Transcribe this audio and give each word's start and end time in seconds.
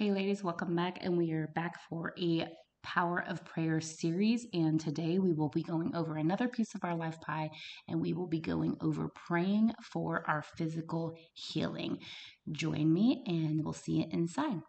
Hey, 0.00 0.12
ladies, 0.12 0.42
welcome 0.42 0.74
back. 0.74 1.00
And 1.02 1.14
we 1.14 1.30
are 1.32 1.48
back 1.48 1.78
for 1.90 2.14
a 2.18 2.46
Power 2.82 3.22
of 3.28 3.44
Prayer 3.44 3.82
series. 3.82 4.46
And 4.54 4.80
today 4.80 5.18
we 5.18 5.34
will 5.34 5.50
be 5.50 5.62
going 5.62 5.94
over 5.94 6.16
another 6.16 6.48
piece 6.48 6.74
of 6.74 6.82
our 6.84 6.96
life 6.96 7.20
pie 7.20 7.50
and 7.86 8.00
we 8.00 8.14
will 8.14 8.26
be 8.26 8.40
going 8.40 8.78
over 8.80 9.10
praying 9.10 9.72
for 9.92 10.24
our 10.26 10.42
physical 10.56 11.18
healing. 11.34 11.98
Join 12.50 12.90
me 12.90 13.22
and 13.26 13.62
we'll 13.62 13.74
see 13.74 13.98
you 13.98 14.06
inside. 14.10 14.62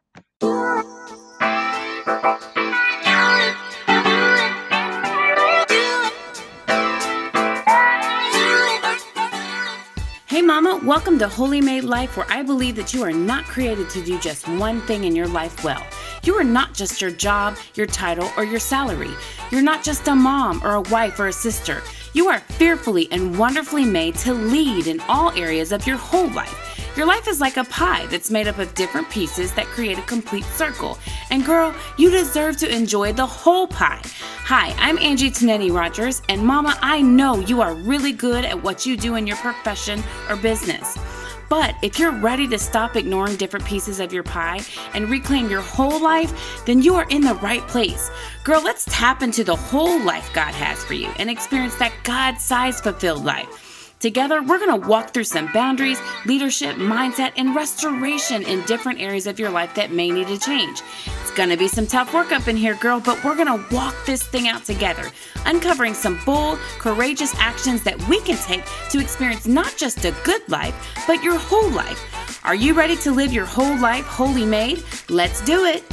Hey, 10.41 10.47
Mama, 10.47 10.81
welcome 10.83 11.19
to 11.19 11.27
Holy 11.27 11.61
Made 11.61 11.83
Life, 11.83 12.17
where 12.17 12.25
I 12.27 12.41
believe 12.41 12.75
that 12.77 12.95
you 12.95 13.03
are 13.03 13.11
not 13.11 13.45
created 13.45 13.91
to 13.91 14.03
do 14.03 14.17
just 14.17 14.47
one 14.47 14.81
thing 14.81 15.03
in 15.03 15.15
your 15.15 15.27
life 15.27 15.63
well. 15.63 15.85
You 16.23 16.33
are 16.33 16.43
not 16.43 16.73
just 16.73 16.99
your 16.99 17.11
job, 17.11 17.57
your 17.75 17.85
title, 17.85 18.27
or 18.35 18.43
your 18.43 18.59
salary. 18.59 19.11
You're 19.51 19.61
not 19.61 19.83
just 19.83 20.07
a 20.07 20.15
mom 20.15 20.59
or 20.63 20.73
a 20.73 20.81
wife 20.81 21.19
or 21.19 21.27
a 21.27 21.31
sister. 21.31 21.83
You 22.13 22.27
are 22.29 22.39
fearfully 22.39 23.07
and 23.11 23.37
wonderfully 23.37 23.85
made 23.85 24.15
to 24.15 24.33
lead 24.33 24.87
in 24.87 24.99
all 25.01 25.29
areas 25.37 25.71
of 25.71 25.85
your 25.85 25.97
whole 25.97 26.31
life. 26.31 26.70
Your 26.97 27.05
life 27.05 27.29
is 27.29 27.39
like 27.39 27.55
a 27.55 27.63
pie 27.63 28.05
that's 28.07 28.29
made 28.29 28.49
up 28.49 28.57
of 28.57 28.75
different 28.75 29.09
pieces 29.09 29.53
that 29.53 29.65
create 29.67 29.97
a 29.97 30.01
complete 30.01 30.43
circle. 30.43 30.99
And 31.29 31.45
girl, 31.45 31.73
you 31.97 32.11
deserve 32.11 32.57
to 32.57 32.75
enjoy 32.75 33.13
the 33.13 33.25
whole 33.25 33.65
pie. 33.65 34.01
Hi, 34.43 34.75
I'm 34.77 34.97
Angie 34.99 35.31
Tanetti 35.31 35.71
Rogers, 35.71 36.21
and 36.27 36.45
Mama, 36.45 36.77
I 36.81 37.01
know 37.01 37.39
you 37.39 37.61
are 37.61 37.75
really 37.75 38.11
good 38.11 38.43
at 38.43 38.61
what 38.61 38.85
you 38.85 38.97
do 38.97 39.15
in 39.15 39.25
your 39.25 39.37
profession 39.37 40.03
or 40.29 40.35
business. 40.35 40.97
But 41.47 41.75
if 41.81 41.97
you're 41.97 42.11
ready 42.11 42.45
to 42.49 42.59
stop 42.59 42.97
ignoring 42.97 43.37
different 43.37 43.65
pieces 43.65 44.01
of 44.01 44.11
your 44.11 44.23
pie 44.23 44.59
and 44.93 45.09
reclaim 45.09 45.49
your 45.49 45.61
whole 45.61 46.01
life, 46.01 46.65
then 46.65 46.81
you 46.81 46.95
are 46.95 47.07
in 47.09 47.21
the 47.21 47.35
right 47.35 47.65
place. 47.69 48.11
Girl, 48.43 48.61
let's 48.61 48.83
tap 48.89 49.23
into 49.23 49.45
the 49.45 49.55
whole 49.55 50.03
life 50.03 50.29
God 50.33 50.53
has 50.53 50.83
for 50.83 50.93
you 50.93 51.07
and 51.19 51.29
experience 51.29 51.75
that 51.75 51.93
God 52.03 52.37
sized 52.37 52.83
fulfilled 52.83 53.23
life. 53.23 53.70
Together, 54.01 54.41
we're 54.41 54.57
going 54.57 54.81
to 54.81 54.87
walk 54.87 55.13
through 55.13 55.23
some 55.23 55.47
boundaries, 55.53 56.01
leadership, 56.25 56.75
mindset, 56.77 57.31
and 57.37 57.55
restoration 57.55 58.41
in 58.41 58.59
different 58.65 58.99
areas 58.99 59.27
of 59.27 59.37
your 59.37 59.51
life 59.51 59.75
that 59.75 59.91
may 59.91 60.09
need 60.09 60.25
to 60.25 60.39
change. 60.39 60.81
It's 61.21 61.29
going 61.29 61.49
to 61.49 61.55
be 61.57 61.67
some 61.67 61.85
tough 61.85 62.11
work 62.11 62.31
up 62.31 62.47
in 62.47 62.57
here, 62.57 62.73
girl, 62.73 62.99
but 62.99 63.23
we're 63.23 63.35
going 63.35 63.45
to 63.45 63.75
walk 63.75 63.93
this 64.07 64.23
thing 64.23 64.47
out 64.47 64.65
together, 64.65 65.11
uncovering 65.45 65.93
some 65.93 66.19
bold, 66.25 66.57
courageous 66.79 67.35
actions 67.35 67.83
that 67.83 68.01
we 68.07 68.19
can 68.21 68.37
take 68.37 68.63
to 68.89 68.99
experience 68.99 69.45
not 69.45 69.77
just 69.77 70.03
a 70.03 70.15
good 70.23 70.41
life, 70.49 70.73
but 71.05 71.21
your 71.21 71.37
whole 71.37 71.69
life. 71.69 72.43
Are 72.43 72.55
you 72.55 72.73
ready 72.73 72.95
to 72.97 73.11
live 73.11 73.31
your 73.31 73.45
whole 73.45 73.77
life 73.79 74.05
wholly 74.05 74.45
made? 74.45 74.83
Let's 75.09 75.41
do 75.41 75.65
it. 75.65 75.83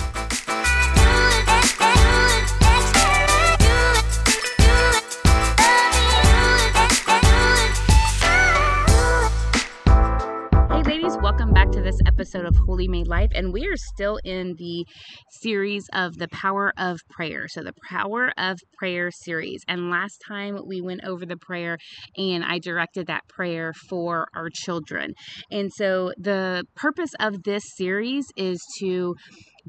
Episode 12.28 12.46
of 12.46 12.56
Holy 12.66 12.88
Made 12.88 13.08
Life, 13.08 13.30
and 13.34 13.54
we 13.54 13.66
are 13.68 13.76
still 13.76 14.18
in 14.22 14.54
the 14.58 14.84
series 15.40 15.86
of 15.94 16.18
the 16.18 16.28
power 16.28 16.74
of 16.76 16.98
prayer. 17.08 17.46
So, 17.48 17.62
the 17.62 17.72
power 17.88 18.32
of 18.36 18.58
prayer 18.76 19.10
series. 19.10 19.62
And 19.66 19.88
last 19.88 20.22
time 20.28 20.58
we 20.66 20.82
went 20.82 21.04
over 21.04 21.24
the 21.24 21.38
prayer, 21.38 21.78
and 22.18 22.44
I 22.44 22.58
directed 22.58 23.06
that 23.06 23.22
prayer 23.28 23.72
for 23.88 24.26
our 24.34 24.50
children. 24.52 25.14
And 25.50 25.72
so, 25.72 26.12
the 26.18 26.64
purpose 26.76 27.12
of 27.18 27.44
this 27.44 27.62
series 27.76 28.26
is 28.36 28.60
to 28.80 29.14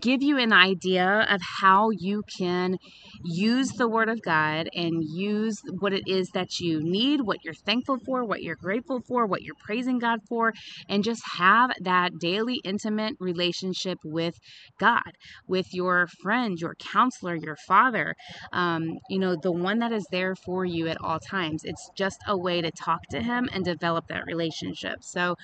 give 0.02 0.22
you 0.22 0.38
an 0.38 0.54
idea 0.54 1.26
of 1.30 1.42
how 1.62 1.90
you 1.92 2.24
can 2.38 2.78
use 3.24 3.70
the 3.72 3.88
Word 3.88 4.10
of 4.10 4.22
God 4.22 4.70
and 4.74 5.04
use 5.04 5.62
what 5.80 5.94
it 5.94 6.04
is 6.08 6.30
that 6.34 6.60
you 6.60 6.80
need, 6.82 7.22
what 7.22 7.44
you're 7.44 7.54
thankful 7.54 7.98
for, 8.06 8.24
what 8.26 8.42
you're 8.42 8.56
grateful 8.56 9.02
for, 9.08 9.26
what 9.26 9.42
you're 9.42 9.56
praising 9.66 10.00
God 10.00 10.20
for, 10.28 10.54
and 10.88 11.04
just 11.04 11.22
have 11.38 11.72
that 11.82 12.12
daily 12.20 12.62
intimate 12.64 13.16
relationship 13.20 13.98
with 14.04 14.36
God, 14.80 15.12
with 15.48 15.68
your 15.74 16.08
friend, 16.22 16.58
your 16.60 16.76
counselor, 16.76 17.36
your 17.36 17.58
father, 17.68 18.16
um, 18.54 19.00
you 19.10 19.20
know, 19.20 19.36
the 19.42 19.52
one 19.52 19.80
that 19.80 19.92
is 19.92 20.06
there 20.12 20.36
for 20.36 20.66
you 20.66 20.88
at 20.88 20.98
all 21.02 21.20
times. 21.20 21.62
It's 21.64 21.90
just 21.98 22.18
a 22.28 22.38
way 22.38 22.62
to 22.62 22.72
talk 22.72 23.02
to 23.12 23.22
Him 23.22 23.50
and 23.54 23.66
develop 23.66 24.06
that 24.08 24.26
relationship. 24.26 25.00
So, 25.02 25.36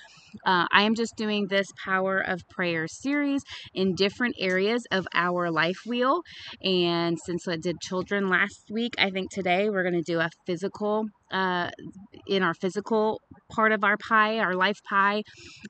uh, 0.44 0.66
I 0.70 0.82
am 0.82 0.94
just 0.94 1.16
doing 1.16 1.46
this 1.48 1.66
Power 1.84 2.20
of 2.20 2.40
Prayer 2.48 2.86
series 2.88 3.42
in 3.74 3.94
different 3.94 4.34
areas 4.38 4.45
of 4.90 5.06
our 5.14 5.50
life 5.50 5.78
wheel. 5.86 6.22
And 6.62 7.18
since 7.24 7.46
I 7.48 7.56
did 7.56 7.80
children 7.80 8.28
last 8.28 8.64
week, 8.70 8.94
I 8.98 9.10
think 9.10 9.30
today 9.30 9.68
we're 9.70 9.82
going 9.82 9.94
to 9.94 10.02
do 10.02 10.20
a 10.20 10.30
physical 10.46 11.06
uh, 11.32 11.70
in 12.26 12.42
our 12.42 12.54
physical 12.54 13.20
part 13.52 13.72
of 13.72 13.84
our 13.84 13.96
pie, 13.96 14.38
our 14.38 14.54
life 14.54 14.78
pie, 14.88 15.22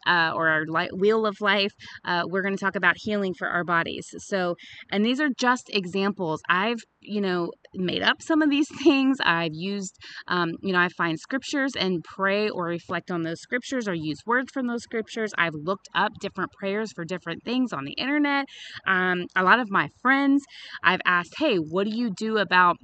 uh, 0.06 0.32
or 0.34 0.48
our 0.48 0.64
li- 0.66 0.90
wheel 0.94 1.26
of 1.26 1.40
life, 1.40 1.72
uh, 2.04 2.22
we're 2.26 2.42
going 2.42 2.56
to 2.56 2.64
talk 2.64 2.76
about 2.76 2.94
healing 2.98 3.34
for 3.38 3.48
our 3.48 3.64
bodies. 3.64 4.06
So, 4.18 4.56
and 4.90 5.04
these 5.04 5.20
are 5.20 5.30
just 5.38 5.70
examples. 5.72 6.40
I've, 6.48 6.78
you 7.00 7.20
know, 7.20 7.50
made 7.74 8.02
up 8.02 8.22
some 8.22 8.42
of 8.42 8.50
these 8.50 8.68
things. 8.82 9.18
I've 9.22 9.54
used, 9.54 9.96
um, 10.28 10.52
you 10.62 10.72
know, 10.72 10.80
I 10.80 10.88
find 10.96 11.18
scriptures 11.18 11.72
and 11.78 12.02
pray 12.04 12.48
or 12.48 12.64
reflect 12.64 13.10
on 13.10 13.22
those 13.22 13.40
scriptures 13.40 13.88
or 13.88 13.94
use 13.94 14.20
words 14.26 14.50
from 14.52 14.66
those 14.66 14.82
scriptures. 14.82 15.32
I've 15.38 15.54
looked 15.54 15.88
up 15.94 16.12
different 16.20 16.52
prayers 16.52 16.92
for 16.94 17.04
different 17.04 17.44
things 17.44 17.72
on 17.72 17.84
the 17.84 17.92
internet. 17.92 18.46
Um, 18.86 19.26
a 19.34 19.42
lot 19.42 19.60
of 19.60 19.70
my 19.70 19.88
friends, 20.00 20.42
I've 20.82 21.00
asked, 21.04 21.34
hey, 21.38 21.56
what 21.56 21.86
do 21.86 21.96
you 21.96 22.10
do 22.10 22.38
about 22.38 22.76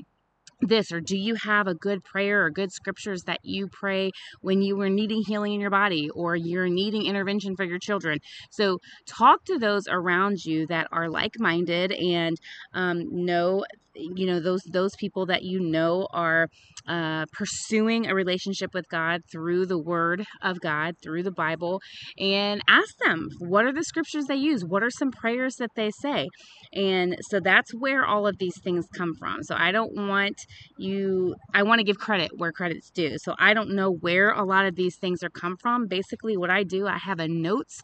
this 0.62 0.93
or 0.93 1.00
do 1.00 1.17
you 1.17 1.34
have 1.34 1.67
a 1.67 1.75
good 1.75 2.05
prayer 2.05 2.45
or 2.45 2.50
good 2.50 2.73
scriptures 2.73 3.23
that 3.27 3.39
you 3.43 3.69
pray 3.69 4.11
when 4.41 4.62
you 4.62 4.77
were 4.77 4.89
needing 4.89 5.23
healing 5.27 5.55
in 5.55 5.61
your 5.61 5.71
body 5.71 6.09
or 6.15 6.37
you're 6.37 6.69
needing 6.69 7.06
intervention 7.06 7.55
for 7.56 7.65
your 7.65 7.78
children? 7.78 8.19
So 8.50 8.78
talk 9.06 9.45
to 9.47 9.59
those 9.59 9.84
around 9.89 10.39
you 10.45 10.67
that 10.69 10.89
are 10.93 11.09
like-minded 11.09 11.93
and 11.93 12.37
um, 12.75 13.03
know 13.11 13.65
you 13.95 14.27
know 14.27 14.41
those 14.41 14.62
those 14.73 14.93
people 14.99 15.27
that 15.27 15.43
you 15.43 15.61
know 15.61 16.06
are 16.12 16.49
uh, 16.89 17.27
pursuing 17.33 18.06
a 18.06 18.15
relationship 18.15 18.71
with 18.75 18.87
God 18.91 19.21
through 19.31 19.67
the 19.67 19.79
Word 19.79 20.25
of 20.43 20.61
God, 20.61 20.94
through 21.03 21.23
the 21.23 21.33
Bible, 21.33 21.81
and 22.19 22.61
ask 22.69 22.97
them 23.05 23.29
what 23.39 23.65
are 23.65 23.73
the 23.73 23.84
scriptures 23.84 24.25
they 24.27 24.37
use, 24.37 24.65
what 24.65 24.83
are 24.83 24.91
some 24.91 25.11
prayers 25.11 25.56
that 25.56 25.71
they 25.77 25.91
say, 26.00 26.29
and 26.73 27.17
so 27.31 27.41
that's 27.41 27.73
where 27.75 28.05
all 28.05 28.27
of 28.27 28.39
these 28.39 28.59
things 28.65 28.87
come 28.97 29.12
from. 29.19 29.43
So 29.43 29.55
I 29.56 29.73
don't 29.73 29.94
want 29.94 30.37
you, 30.79 31.35
I 31.55 31.63
want 31.63 31.79
to 31.79 31.85
give 31.85 31.99
credit 31.99 32.31
where 32.37 32.53
credit's 32.53 32.91
due. 32.91 33.19
So 33.19 33.35
I 33.39 33.55
don't 33.55 33.75
know 33.75 33.91
where 33.91 34.31
a 34.31 34.45
lot 34.45 34.67
of 34.67 34.77
these 34.77 34.97
things 34.97 35.23
are 35.23 35.31
come 35.31 35.57
from. 35.57 35.87
Basically, 35.87 36.37
what 36.37 36.51
I 36.51 36.63
do, 36.63 36.87
I 36.87 36.99
have 36.99 37.21
a 37.21 37.29
notes 37.29 37.81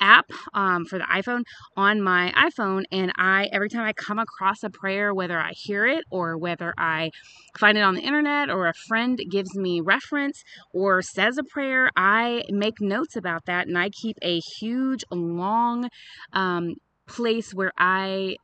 app 0.00 0.26
um, 0.52 0.84
for 0.84 0.98
the 0.98 1.04
iPhone 1.04 1.42
on 1.76 2.02
my 2.02 2.32
iPhone, 2.36 2.84
and 2.90 3.12
I 3.16 3.48
every 3.52 3.68
time 3.68 3.84
I 3.84 3.92
come 3.92 4.18
across 4.18 4.62
a 4.62 4.70
prayer, 4.70 5.14
whether 5.14 5.38
I 5.38 5.52
hear 5.54 5.86
it 5.86 6.04
or 6.10 6.36
whether 6.36 6.74
I 6.76 7.10
find 7.58 7.78
it 7.78 7.82
on 7.82 7.94
the 7.94 8.02
internet 8.02 8.50
or 8.50 8.66
a 8.66 8.74
friend 8.88 9.18
gives 9.30 9.54
me 9.54 9.80
reference 9.80 10.42
or 10.74 11.02
says 11.02 11.38
a 11.38 11.44
prayer, 11.44 11.90
I 11.96 12.42
make 12.50 12.80
notes 12.80 13.16
about 13.16 13.46
that, 13.46 13.66
and 13.66 13.78
I 13.78 13.90
keep 13.90 14.16
a 14.22 14.40
huge 14.58 15.04
long 15.10 15.88
um, 16.32 16.74
place 17.06 17.52
where 17.54 17.72
I 17.78 18.36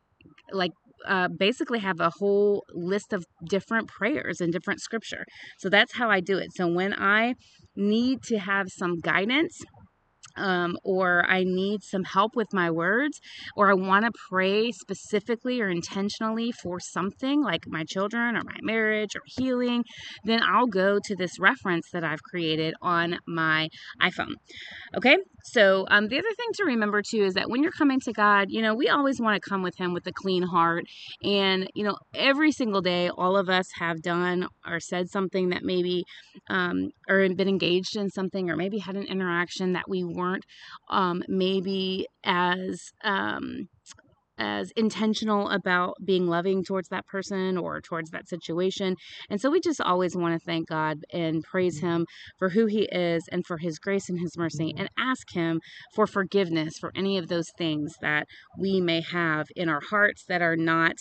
like 0.53 0.73
uh, 1.07 1.29
basically 1.29 1.81
have 1.81 2.01
a 2.01 2.11
whole 2.19 2.65
list 2.73 3.13
of 3.13 3.25
different 3.49 3.89
prayers 3.89 4.41
and 4.41 4.53
different 4.53 4.81
scripture. 4.81 5.25
So 5.59 5.69
that's 5.69 5.95
how 5.95 6.11
I 6.11 6.21
do 6.21 6.39
it. 6.39 6.49
So 6.55 6.67
when 6.69 6.95
I 6.95 7.35
need 7.77 8.23
to 8.25 8.39
have 8.39 8.69
some 8.71 9.01
guidance 9.01 9.59
um, 10.39 10.77
or 10.85 11.25
I 11.29 11.45
need 11.45 11.83
some 11.83 12.05
help 12.05 12.37
with 12.37 12.49
my 12.53 12.71
words, 12.71 13.19
or 13.57 13.71
I 13.71 13.75
want 13.75 14.05
to 14.05 14.13
pray 14.31 14.71
specifically 14.73 15.61
or 15.61 15.69
intentionally 15.69 16.53
for 16.53 16.79
something 16.81 17.43
like 17.43 17.65
my 17.67 17.85
children 17.85 18.37
or 18.37 18.43
my 18.45 18.59
marriage 18.63 19.17
or 19.17 19.23
healing, 19.27 19.85
then 20.25 20.41
I'll 20.43 20.67
go 20.67 20.99
to 21.05 21.17
this 21.17 21.39
reference 21.39 21.87
that 21.93 22.05
I've 22.05 22.23
created 22.23 22.75
on 22.81 23.19
my 23.27 23.69
iPhone. 24.01 24.35
Okay, 24.97 25.17
so 25.53 25.87
um, 25.91 26.09
the 26.09 26.19
other 26.19 26.35
thing 26.37 26.49
to 26.55 26.65
remember 26.65 27.03
too 27.03 27.25
is 27.25 27.35
that 27.35 27.49
when 27.49 27.63
you're 27.63 27.73
coming 27.73 28.01
to 28.01 28.13
God, 28.13 28.49
you 28.51 28.63
know, 28.63 28.75
we 28.75 28.89
always 28.89 29.21
want 29.21 29.41
to 29.41 29.49
come 29.49 29.63
with 29.63 29.77
Him 29.77 29.93
with 29.95 30.07
a 30.07 30.13
clean 30.13 30.43
heart. 30.43 30.85
And, 31.23 31.69
you 31.75 31.85
know, 31.85 31.97
every 32.15 32.53
single 32.53 32.81
day, 32.81 33.11
all 33.11 33.37
of 33.37 33.49
us 33.49 33.67
have 33.79 34.03
done 34.03 34.49
or 34.67 34.81
said 34.81 35.09
something 35.11 35.51
that 35.51 35.63
maybe, 35.63 36.05
um, 36.49 36.91
or 37.09 37.29
been 37.35 37.49
engaged 37.49 37.97
in 37.97 38.11
something, 38.11 38.51
or 38.51 38.57
maybe 38.57 38.79
had 38.79 38.97
an 38.97 39.05
interaction 39.05 39.73
that 39.73 39.89
we 39.89 40.05
weren't 40.05 40.45
um, 40.91 41.23
maybe 41.29 42.07
as 42.25 42.91
um, 43.03 43.69
as 44.39 44.71
intentional 44.77 45.49
about 45.51 45.95
being 46.05 46.27
loving 46.27 46.65
towards 46.65 46.89
that 46.89 47.07
person 47.07 47.59
or 47.59 47.81
towards 47.81 48.11
that 48.11 48.29
situation. 48.29 48.97
And 49.29 49.41
so 49.41 49.51
we 49.51 49.61
just 49.61 49.81
always 49.81 50.17
want 50.17 50.35
to 50.35 50.45
thank 50.45 50.69
God 50.69 50.99
and 51.13 51.43
praise 51.43 51.81
Him 51.81 52.07
for 52.39 52.51
who 52.51 52.67
He 52.67 52.83
is 52.93 53.25
and 53.31 53.45
for 53.47 53.59
His 53.59 53.79
grace 53.79 54.09
and 54.09 54.21
His 54.21 54.37
mercy 54.37 54.73
and 54.77 54.89
ask 54.99 55.33
Him 55.33 55.61
for 55.95 56.07
forgiveness 56.07 56.79
for 56.79 56.93
any 56.95 57.19
of 57.19 57.29
those 57.29 57.51
things 57.57 57.95
that 58.01 58.27
we 58.59 58.81
may 58.81 59.01
have 59.01 59.47
in 59.57 59.69
our 59.69 59.83
hearts 59.91 60.25
that 60.29 60.43
are 60.43 60.57
not 60.57 60.95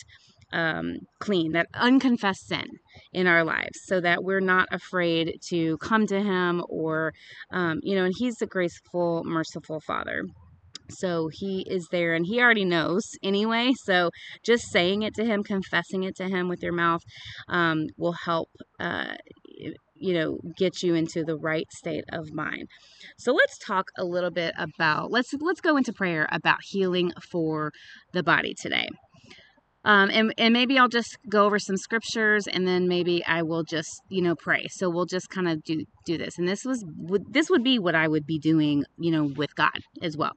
um, 0.53 0.99
clean, 1.19 1.51
that 1.51 1.67
unconfessed 1.73 2.47
sin 2.47 2.67
in 3.11 3.27
our 3.27 3.43
lives, 3.43 3.79
so 3.85 3.99
that 3.99 4.23
we're 4.23 4.39
not 4.39 4.67
afraid 4.71 5.39
to 5.49 5.77
come 5.77 6.07
to 6.07 6.21
Him 6.21 6.63
or, 6.69 7.13
um, 7.51 7.79
you 7.83 7.95
know, 7.95 8.05
and 8.05 8.13
He's 8.17 8.35
the 8.35 8.47
graceful, 8.47 9.23
merciful 9.25 9.81
Father. 9.81 10.23
So 10.89 11.29
he 11.31 11.65
is 11.69 11.87
there 11.91 12.13
and 12.13 12.25
he 12.25 12.41
already 12.41 12.65
knows 12.65 13.03
anyway. 13.23 13.71
So 13.83 14.11
just 14.43 14.71
saying 14.71 15.01
it 15.01 15.13
to 15.15 15.25
him, 15.25 15.43
confessing 15.43 16.03
it 16.03 16.15
to 16.17 16.27
him 16.27 16.47
with 16.47 16.63
your 16.63 16.73
mouth 16.73 17.01
um, 17.47 17.87
will 17.97 18.15
help. 18.25 18.49
Uh, 18.79 19.15
you 19.99 20.13
know 20.13 20.37
get 20.55 20.83
you 20.83 20.93
into 20.93 21.23
the 21.23 21.35
right 21.35 21.65
state 21.71 22.03
of 22.11 22.31
mind 22.31 22.67
so 23.17 23.33
let's 23.33 23.57
talk 23.57 23.87
a 23.97 24.05
little 24.05 24.29
bit 24.29 24.53
about 24.55 25.09
let's 25.09 25.33
let's 25.41 25.59
go 25.59 25.75
into 25.75 25.91
prayer 25.91 26.27
about 26.31 26.59
healing 26.69 27.11
for 27.31 27.71
the 28.13 28.21
body 28.21 28.53
today 28.53 28.87
um, 29.87 30.09
and, 30.11 30.33
and 30.37 30.53
maybe 30.53 30.77
I'll 30.77 30.89
just 30.89 31.17
go 31.29 31.45
over 31.45 31.59
some 31.59 31.77
scriptures 31.77 32.45
and 32.45 32.67
then 32.67 32.89
maybe 32.89 33.23
I 33.25 33.41
will 33.41 33.63
just, 33.63 34.01
you 34.09 34.21
know, 34.21 34.35
pray. 34.35 34.65
So 34.69 34.89
we'll 34.89 35.05
just 35.05 35.29
kind 35.29 35.47
of 35.47 35.63
do, 35.63 35.85
do 36.07 36.17
this. 36.17 36.37
And 36.37 36.47
this 36.47 36.63
was, 36.65 36.83
this 37.29 37.49
would 37.49 37.63
be 37.63 37.77
what 37.77 37.95
I 37.95 38.07
would 38.07 38.25
be 38.25 38.39
doing, 38.39 38.83
you 38.97 39.11
know, 39.11 39.25
with 39.25 39.55
God 39.55 39.79
as 40.01 40.17
well. 40.17 40.33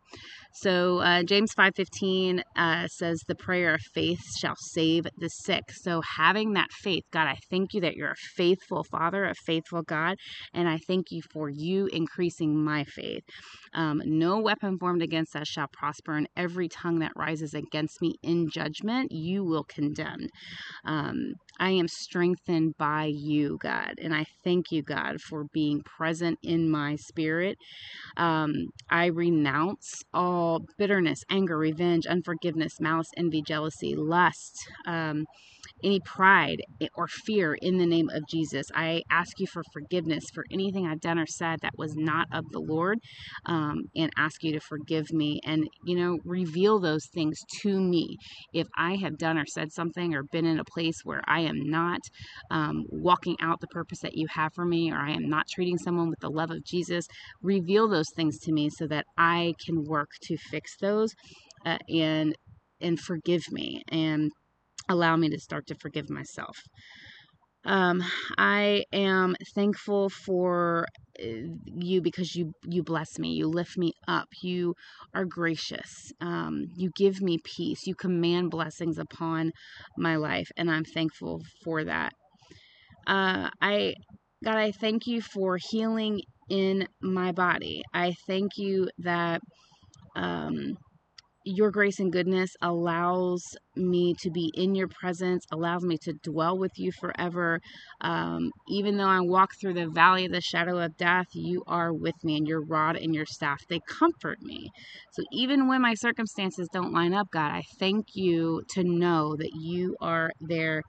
So 0.52 0.98
uh, 0.98 1.22
James 1.22 1.54
5.15 1.54 2.42
uh, 2.56 2.88
says, 2.88 3.22
the 3.28 3.36
prayer 3.36 3.74
of 3.74 3.80
faith 3.94 4.20
shall 4.40 4.56
save 4.72 5.06
the 5.16 5.28
sick. 5.28 5.62
So 5.72 6.02
having 6.16 6.54
that 6.54 6.72
faith, 6.82 7.04
God, 7.12 7.28
I 7.28 7.36
thank 7.50 7.72
you 7.72 7.80
that 7.82 7.94
you're 7.94 8.10
a 8.10 8.34
faithful 8.36 8.84
Father, 8.90 9.24
a 9.24 9.34
faithful 9.46 9.82
God, 9.82 10.16
and 10.52 10.68
I 10.68 10.78
thank 10.88 11.06
you 11.10 11.22
for 11.32 11.48
you 11.48 11.86
increasing 11.86 12.62
my 12.62 12.84
faith. 12.84 13.22
Um, 13.74 14.02
no 14.04 14.40
weapon 14.40 14.76
formed 14.78 15.02
against 15.02 15.36
us 15.36 15.48
shall 15.48 15.68
prosper, 15.72 16.16
and 16.16 16.28
every 16.36 16.68
tongue 16.68 16.98
that 16.98 17.12
rises 17.16 17.54
against 17.54 18.02
me 18.02 18.14
in 18.22 18.48
judgment, 18.50 19.12
you 19.12 19.44
will 19.44 19.64
condemn. 19.64 20.26
Um, 20.84 21.34
I 21.60 21.70
am 21.70 21.88
strengthened 21.88 22.74
by 22.78 23.04
you, 23.14 23.58
God, 23.62 23.94
and 24.02 24.14
I 24.14 24.24
thank 24.42 24.72
you, 24.72 24.82
God, 24.82 25.20
for 25.20 25.44
being 25.52 25.82
present 25.82 26.38
in 26.42 26.70
my 26.70 26.96
spirit. 26.96 27.58
Um, 28.16 28.70
I 28.90 29.06
renounce 29.06 30.02
all 30.14 30.60
bitterness, 30.78 31.22
anger, 31.30 31.58
revenge, 31.58 32.06
unforgiveness, 32.06 32.80
malice, 32.80 33.10
envy, 33.16 33.42
jealousy, 33.42 33.94
lust. 33.94 34.56
Um, 34.86 35.26
any 35.84 36.00
pride 36.00 36.58
or 36.94 37.06
fear 37.08 37.54
in 37.60 37.78
the 37.78 37.86
name 37.86 38.08
of 38.10 38.22
Jesus. 38.28 38.66
I 38.74 39.02
ask 39.10 39.38
you 39.38 39.46
for 39.46 39.62
forgiveness 39.72 40.24
for 40.34 40.44
anything 40.50 40.86
I've 40.86 41.00
done 41.00 41.18
or 41.18 41.26
said 41.26 41.60
that 41.62 41.72
was 41.76 41.94
not 41.96 42.26
of 42.32 42.44
the 42.50 42.60
Lord 42.60 42.98
um, 43.46 43.84
and 43.96 44.10
ask 44.16 44.42
you 44.42 44.52
to 44.52 44.60
forgive 44.60 45.12
me 45.12 45.40
and, 45.44 45.68
you 45.84 45.96
know, 45.96 46.18
reveal 46.24 46.80
those 46.80 47.06
things 47.14 47.38
to 47.62 47.80
me. 47.80 48.16
If 48.52 48.66
I 48.76 48.96
have 48.96 49.18
done 49.18 49.38
or 49.38 49.46
said 49.46 49.72
something 49.72 50.14
or 50.14 50.22
been 50.22 50.46
in 50.46 50.58
a 50.58 50.64
place 50.64 51.00
where 51.04 51.22
I 51.26 51.40
am 51.50 51.70
not 51.70 52.00
um, 52.50 52.84
walking 52.88 53.36
out 53.40 53.60
the 53.60 53.66
purpose 53.68 54.00
that 54.00 54.16
you 54.16 54.26
have 54.30 54.52
for 54.54 54.64
me 54.64 54.90
or 54.90 54.96
I 54.96 55.12
am 55.12 55.28
not 55.28 55.46
treating 55.48 55.78
someone 55.78 56.08
with 56.08 56.20
the 56.20 56.30
love 56.30 56.50
of 56.50 56.64
Jesus, 56.64 57.06
reveal 57.42 57.88
those 57.88 58.10
things 58.16 58.38
to 58.40 58.52
me 58.52 58.70
so 58.70 58.86
that 58.86 59.04
I 59.18 59.54
can 59.64 59.84
work 59.84 60.10
to 60.22 60.36
fix 60.38 60.76
those 60.80 61.14
uh, 61.66 61.78
and 61.88 62.34
and 62.80 62.98
forgive 62.98 63.42
me 63.52 63.82
and 63.88 64.30
allow 64.88 65.16
me 65.16 65.28
to 65.28 65.38
start 65.38 65.66
to 65.66 65.74
forgive 65.74 66.08
myself. 66.08 66.56
Um, 67.64 68.02
I 68.38 68.84
am 68.92 69.36
thankful 69.54 70.08
for 70.08 70.86
uh, 71.22 71.26
you 71.64 72.00
because 72.00 72.34
you 72.34 72.52
you 72.64 72.82
bless 72.82 73.18
me, 73.18 73.32
you 73.34 73.48
lift 73.48 73.76
me 73.76 73.92
up, 74.08 74.28
you 74.42 74.74
are 75.14 75.26
gracious, 75.26 76.10
um, 76.20 76.66
you 76.74 76.90
give 76.96 77.20
me 77.20 77.38
peace, 77.44 77.86
you 77.86 77.94
command 77.94 78.50
blessings 78.50 78.98
upon 78.98 79.52
my 79.96 80.16
life, 80.16 80.48
and 80.56 80.70
I'm 80.70 80.84
thankful 80.84 81.42
for 81.62 81.84
that. 81.84 82.12
Uh, 83.06 83.50
I 83.60 83.94
God, 84.42 84.56
I 84.56 84.72
thank 84.72 85.06
you 85.06 85.20
for 85.20 85.58
healing 85.70 86.22
in 86.48 86.86
my 87.02 87.32
body. 87.32 87.82
I 87.92 88.14
thank 88.26 88.52
you 88.56 88.88
that 88.98 89.42
um, 90.16 90.76
your 91.50 91.70
grace 91.70 91.98
and 91.98 92.12
goodness 92.12 92.50
allows 92.62 93.42
me 93.74 94.14
to 94.20 94.30
be 94.30 94.52
in 94.54 94.74
your 94.74 94.88
presence, 94.88 95.44
allows 95.50 95.82
me 95.82 95.96
to 95.98 96.12
dwell 96.12 96.56
with 96.56 96.72
you 96.76 96.92
forever. 96.92 97.60
Um, 98.00 98.50
even 98.68 98.96
though 98.96 99.08
I 99.08 99.20
walk 99.20 99.50
through 99.60 99.74
the 99.74 99.88
valley 99.88 100.26
of 100.26 100.32
the 100.32 100.40
shadow 100.40 100.78
of 100.78 100.96
death, 100.96 101.26
you 101.34 101.62
are 101.66 101.92
with 101.92 102.14
me, 102.22 102.36
and 102.36 102.46
your 102.46 102.64
rod 102.64 102.96
and 102.96 103.14
your 103.14 103.26
staff, 103.26 103.60
they 103.68 103.80
comfort 103.88 104.38
me. 104.42 104.70
So 105.12 105.22
even 105.32 105.68
when 105.68 105.82
my 105.82 105.94
circumstances 105.94 106.68
don't 106.72 106.92
line 106.92 107.14
up, 107.14 107.28
God, 107.32 107.50
I 107.50 107.62
thank 107.78 108.06
you 108.14 108.62
to 108.70 108.84
know 108.84 109.34
that 109.36 109.50
you 109.54 109.96
are 110.00 110.30
there 110.40 110.82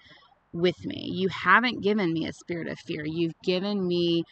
with 0.54 0.86
me. 0.86 1.10
You 1.14 1.30
haven't 1.30 1.84
given 1.84 2.14
me 2.14 2.28
a 2.28 2.34
spirit 2.34 2.68
of 2.68 2.78
fear, 2.80 3.04
you've 3.06 3.40
given 3.44 3.88
me 3.88 4.24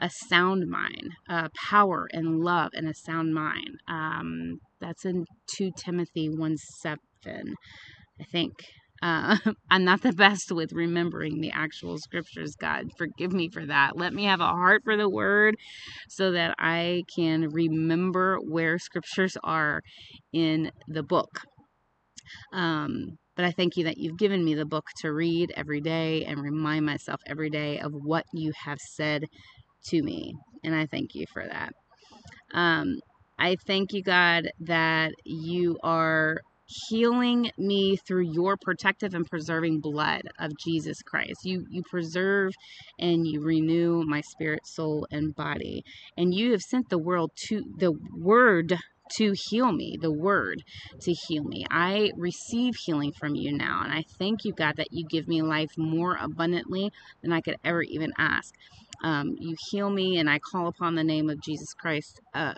a 0.00 0.10
sound 0.10 0.68
mind, 0.68 1.10
uh, 1.28 1.48
power 1.70 2.08
and 2.12 2.40
love, 2.40 2.70
and 2.74 2.88
a 2.88 2.94
sound 2.94 3.32
mind. 3.32 3.78
Um, 3.88 4.58
that's 4.80 5.04
in 5.04 5.24
2 5.56 5.70
Timothy 5.76 6.28
1 6.28 6.56
7, 6.82 6.98
I 8.20 8.24
think. 8.24 8.52
Uh, 9.02 9.36
I'm 9.70 9.84
not 9.84 10.02
the 10.02 10.12
best 10.12 10.52
with 10.52 10.72
remembering 10.72 11.40
the 11.40 11.50
actual 11.52 11.98
scriptures, 11.98 12.54
God. 12.58 12.86
Forgive 12.96 13.32
me 13.32 13.48
for 13.50 13.66
that. 13.66 13.96
Let 13.96 14.12
me 14.14 14.24
have 14.24 14.40
a 14.40 14.46
heart 14.46 14.82
for 14.84 14.96
the 14.96 15.08
word 15.08 15.56
so 16.08 16.32
that 16.32 16.54
I 16.58 17.02
can 17.14 17.48
remember 17.50 18.38
where 18.38 18.78
scriptures 18.78 19.36
are 19.42 19.80
in 20.32 20.70
the 20.88 21.02
book. 21.02 21.40
Um, 22.52 23.18
but 23.36 23.44
I 23.44 23.50
thank 23.50 23.76
you 23.76 23.84
that 23.84 23.98
you've 23.98 24.16
given 24.16 24.44
me 24.44 24.54
the 24.54 24.64
book 24.64 24.84
to 25.00 25.12
read 25.12 25.52
every 25.56 25.80
day 25.80 26.24
and 26.24 26.40
remind 26.40 26.86
myself 26.86 27.20
every 27.26 27.50
day 27.50 27.80
of 27.80 27.92
what 27.92 28.24
you 28.32 28.52
have 28.64 28.78
said 28.78 29.24
to 29.86 30.02
me. 30.02 30.34
And 30.62 30.74
I 30.74 30.86
thank 30.86 31.14
you 31.14 31.26
for 31.32 31.44
that. 31.46 31.72
Um, 32.52 33.00
I 33.38 33.56
thank 33.66 33.92
you, 33.92 34.02
God, 34.02 34.50
that 34.60 35.12
you 35.24 35.78
are 35.82 36.38
healing 36.66 37.50
me 37.58 37.96
through 37.96 38.22
your 38.32 38.56
protective 38.56 39.14
and 39.14 39.26
preserving 39.26 39.80
blood 39.80 40.22
of 40.38 40.56
Jesus 40.56 41.02
Christ. 41.02 41.44
You 41.44 41.66
you 41.68 41.82
preserve 41.82 42.52
and 42.98 43.26
you 43.26 43.42
renew 43.42 44.02
my 44.06 44.20
spirit, 44.22 44.66
soul, 44.66 45.06
and 45.10 45.34
body. 45.34 45.84
And 46.16 46.34
you 46.34 46.52
have 46.52 46.62
sent 46.62 46.88
the 46.88 46.98
world 46.98 47.32
to 47.48 47.62
the 47.76 47.92
word 48.16 48.78
to 49.16 49.34
heal 49.50 49.72
me, 49.72 49.98
the 50.00 50.12
word 50.12 50.62
to 51.00 51.12
heal 51.12 51.44
me. 51.44 51.66
I 51.70 52.12
receive 52.16 52.74
healing 52.76 53.12
from 53.12 53.34
you 53.34 53.52
now. 53.52 53.82
And 53.84 53.92
I 53.92 54.04
thank 54.18 54.44
you, 54.44 54.52
God, 54.52 54.76
that 54.76 54.92
you 54.92 55.04
give 55.04 55.28
me 55.28 55.42
life 55.42 55.72
more 55.76 56.16
abundantly 56.18 56.90
than 57.22 57.32
I 57.32 57.42
could 57.42 57.56
ever 57.64 57.82
even 57.82 58.12
ask. 58.16 58.54
Um, 59.02 59.36
you 59.38 59.56
heal 59.70 59.90
me, 59.90 60.16
and 60.18 60.30
I 60.30 60.38
call 60.38 60.66
upon 60.68 60.94
the 60.94 61.04
name 61.04 61.28
of 61.28 61.42
Jesus 61.42 61.74
Christ. 61.74 62.20
Uh, 62.32 62.54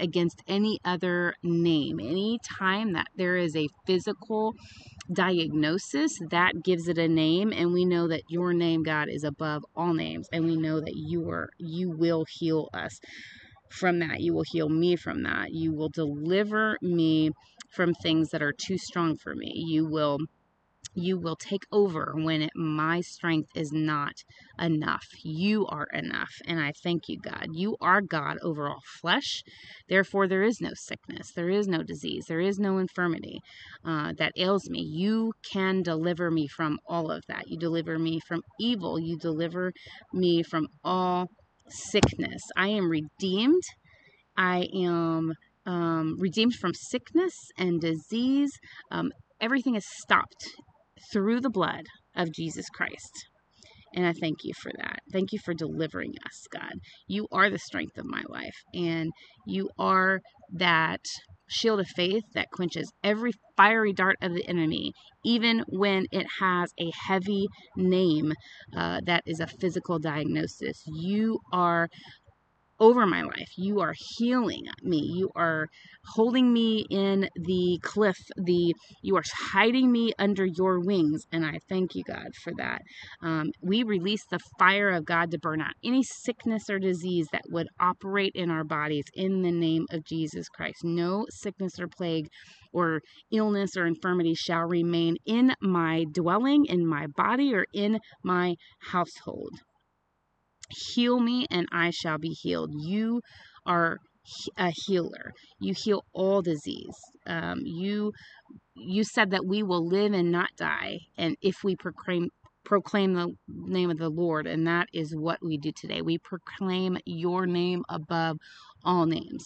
against 0.00 0.42
any 0.46 0.78
other 0.84 1.34
name. 1.42 2.00
Any 2.00 2.38
time 2.58 2.92
that 2.92 3.08
there 3.16 3.36
is 3.36 3.56
a 3.56 3.68
physical 3.86 4.54
diagnosis, 5.12 6.12
that 6.30 6.62
gives 6.64 6.88
it 6.88 6.98
a 6.98 7.08
name, 7.08 7.52
and 7.52 7.72
we 7.72 7.84
know 7.84 8.08
that 8.08 8.22
your 8.28 8.52
name, 8.52 8.82
God, 8.82 9.08
is 9.08 9.24
above 9.24 9.64
all 9.74 9.94
names, 9.94 10.28
and 10.32 10.44
we 10.44 10.56
know 10.56 10.80
that 10.80 10.94
you 10.94 11.28
are 11.28 11.48
you 11.58 11.90
will 11.90 12.24
heal 12.38 12.68
us 12.72 12.98
from 13.70 13.98
that. 14.00 14.20
You 14.20 14.34
will 14.34 14.44
heal 14.52 14.68
me 14.68 14.96
from 14.96 15.22
that. 15.22 15.48
You 15.50 15.72
will 15.72 15.88
deliver 15.88 16.76
me 16.82 17.30
from 17.70 17.94
things 17.94 18.28
that 18.30 18.42
are 18.42 18.52
too 18.52 18.76
strong 18.78 19.16
for 19.16 19.34
me. 19.34 19.52
You 19.54 19.86
will 19.86 20.18
you 20.94 21.18
will 21.18 21.36
take 21.36 21.64
over 21.72 22.12
when 22.14 22.42
it, 22.42 22.50
my 22.54 23.00
strength 23.00 23.50
is 23.54 23.72
not 23.72 24.12
enough. 24.58 25.06
You 25.24 25.66
are 25.66 25.86
enough. 25.92 26.32
And 26.46 26.60
I 26.60 26.72
thank 26.82 27.08
you, 27.08 27.18
God. 27.18 27.48
You 27.52 27.76
are 27.80 28.00
God 28.00 28.38
over 28.42 28.68
all 28.68 28.82
flesh. 29.00 29.42
Therefore, 29.88 30.28
there 30.28 30.42
is 30.42 30.60
no 30.60 30.70
sickness, 30.74 31.32
there 31.34 31.48
is 31.48 31.66
no 31.66 31.82
disease, 31.82 32.24
there 32.28 32.40
is 32.40 32.58
no 32.58 32.78
infirmity 32.78 33.40
uh, 33.84 34.12
that 34.18 34.32
ails 34.36 34.68
me. 34.68 34.80
You 34.80 35.32
can 35.50 35.82
deliver 35.82 36.30
me 36.30 36.46
from 36.46 36.78
all 36.86 37.10
of 37.10 37.22
that. 37.28 37.44
You 37.48 37.58
deliver 37.58 37.98
me 37.98 38.20
from 38.26 38.42
evil. 38.60 38.98
You 38.98 39.16
deliver 39.18 39.72
me 40.12 40.42
from 40.42 40.68
all 40.84 41.28
sickness. 41.68 42.42
I 42.56 42.68
am 42.68 42.90
redeemed. 42.90 43.62
I 44.36 44.68
am 44.74 45.32
um, 45.64 46.16
redeemed 46.18 46.54
from 46.54 46.72
sickness 46.74 47.34
and 47.56 47.80
disease. 47.80 48.50
Um, 48.90 49.12
everything 49.40 49.74
is 49.74 49.84
stopped 49.86 50.48
through 51.12 51.40
the 51.40 51.50
blood 51.50 51.84
of 52.14 52.32
Jesus 52.32 52.68
Christ. 52.68 53.26
And 53.94 54.06
I 54.06 54.12
thank 54.12 54.38
you 54.42 54.52
for 54.62 54.72
that. 54.78 55.00
Thank 55.12 55.32
you 55.32 55.38
for 55.44 55.52
delivering 55.54 56.14
us, 56.24 56.46
God. 56.50 56.72
You 57.06 57.26
are 57.30 57.50
the 57.50 57.58
strength 57.58 57.98
of 57.98 58.06
my 58.06 58.22
life, 58.28 58.56
and 58.72 59.10
you 59.46 59.68
are 59.78 60.20
that 60.54 61.00
shield 61.48 61.80
of 61.80 61.86
faith 61.88 62.24
that 62.34 62.50
quenches 62.50 62.90
every 63.04 63.32
fiery 63.56 63.92
dart 63.92 64.16
of 64.22 64.32
the 64.34 64.46
enemy, 64.48 64.92
even 65.24 65.64
when 65.68 66.06
it 66.10 66.26
has 66.40 66.72
a 66.80 66.90
heavy 67.06 67.46
name 67.76 68.32
uh, 68.74 69.00
that 69.04 69.22
is 69.26 69.40
a 69.40 69.46
physical 69.46 69.98
diagnosis. 69.98 70.82
You 70.86 71.38
are 71.52 71.88
over 72.80 73.06
my 73.06 73.22
life. 73.22 73.48
You 73.56 73.80
are 73.80 73.94
healing 74.16 74.64
me. 74.82 74.98
You 74.98 75.30
are 75.36 75.68
holding 76.14 76.52
me 76.52 76.84
in 76.90 77.28
the 77.34 77.78
cliff. 77.82 78.16
The 78.36 78.74
you 79.02 79.16
are 79.16 79.22
hiding 79.52 79.90
me 79.90 80.12
under 80.18 80.44
your 80.44 80.80
wings, 80.80 81.24
and 81.32 81.44
I 81.44 81.58
thank 81.68 81.94
you, 81.94 82.02
God, 82.04 82.34
for 82.42 82.52
that. 82.58 82.82
Um, 83.22 83.50
we 83.62 83.82
release 83.82 84.24
the 84.30 84.40
fire 84.58 84.90
of 84.90 85.04
God 85.04 85.30
to 85.30 85.38
burn 85.38 85.60
out 85.60 85.74
any 85.84 86.02
sickness 86.02 86.68
or 86.68 86.78
disease 86.78 87.28
that 87.32 87.42
would 87.50 87.68
operate 87.80 88.32
in 88.34 88.50
our 88.50 88.64
bodies 88.64 89.04
in 89.14 89.42
the 89.42 89.52
name 89.52 89.86
of 89.90 90.04
Jesus 90.04 90.48
Christ. 90.48 90.84
No 90.84 91.26
sickness 91.30 91.78
or 91.78 91.88
plague 91.88 92.28
or 92.72 93.00
illness 93.30 93.76
or 93.76 93.86
infirmity 93.86 94.34
shall 94.34 94.62
remain 94.62 95.16
in 95.26 95.54
my 95.60 96.04
dwelling, 96.10 96.64
in 96.66 96.86
my 96.86 97.06
body, 97.06 97.54
or 97.54 97.66
in 97.72 97.98
my 98.22 98.56
household. 98.80 99.52
Heal 100.72 101.20
me 101.20 101.46
and 101.50 101.66
I 101.72 101.90
shall 101.90 102.18
be 102.18 102.30
healed. 102.30 102.70
You 102.74 103.20
are 103.66 103.98
a 104.56 104.72
healer. 104.86 105.32
You 105.60 105.74
heal 105.76 106.04
all 106.12 106.42
disease. 106.42 106.96
Um, 107.26 107.60
you 107.64 108.12
you 108.74 109.04
said 109.04 109.30
that 109.30 109.44
we 109.46 109.62
will 109.62 109.86
live 109.86 110.12
and 110.12 110.32
not 110.32 110.48
die, 110.56 110.98
and 111.18 111.36
if 111.42 111.56
we 111.62 111.76
proclaim 111.76 112.30
proclaim 112.64 113.14
the 113.14 113.34
name 113.48 113.90
of 113.90 113.98
the 113.98 114.08
Lord, 114.08 114.46
and 114.46 114.66
that 114.66 114.86
is 114.92 115.14
what 115.16 115.38
we 115.42 115.58
do 115.58 115.72
today. 115.72 116.00
We 116.00 116.18
proclaim 116.18 116.96
your 117.04 117.46
name 117.46 117.84
above 117.88 118.38
all 118.84 119.06
names. 119.06 119.44